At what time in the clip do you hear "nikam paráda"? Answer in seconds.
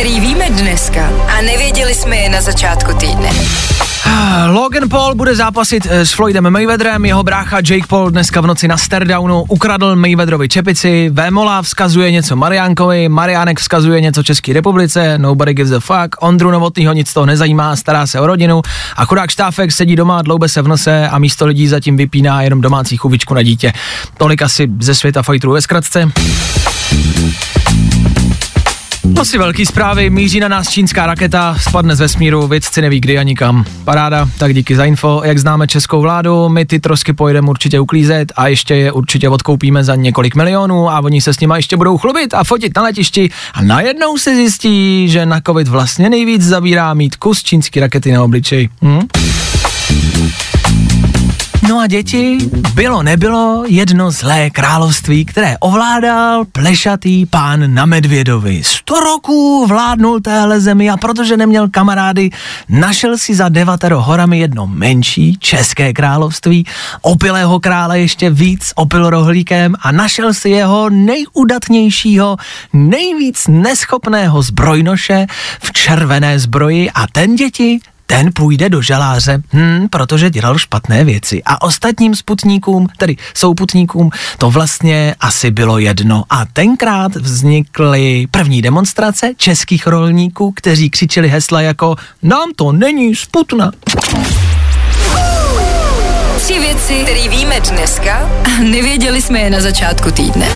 33.22-34.28